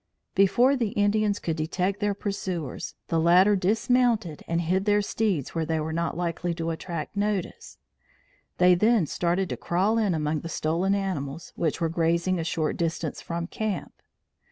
Before 0.33 0.75
the 0.75 0.93
Indians 0.93 1.37
could 1.37 1.55
detect 1.55 1.99
their 1.99 2.15
pursuers, 2.15 2.95
the 3.09 3.19
latter 3.19 3.55
dismounted 3.55 4.43
and 4.47 4.59
hid 4.61 4.85
their 4.85 5.03
steeds 5.03 5.53
where 5.53 5.63
they 5.63 5.79
were 5.79 5.93
not 5.93 6.17
likely 6.17 6.55
to 6.55 6.71
attract 6.71 7.15
notice. 7.15 7.77
They 8.57 8.73
then 8.73 9.05
started 9.05 9.47
to 9.49 9.57
crawl 9.57 9.99
in 9.99 10.15
among 10.15 10.39
the 10.39 10.49
stolen 10.49 10.95
animals, 10.95 11.53
which 11.55 11.79
were 11.79 11.87
grazing 11.89 12.39
a 12.39 12.43
short 12.43 12.77
distance 12.77 13.21
from 13.21 13.45
camp. 13.45 13.93